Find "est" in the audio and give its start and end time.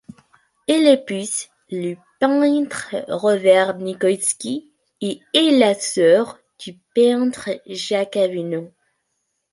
5.35-5.59